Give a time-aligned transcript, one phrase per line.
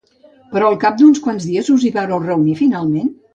[0.53, 3.15] Però al cap d’uns quants dies us hi vàreu reunir finalment?